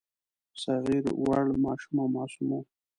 صغیر 0.63 1.03
وړ، 1.23 1.43
ماشوم 1.63 1.95
او 2.01 2.07
معصوم 2.15 2.47
وو. 2.53 2.59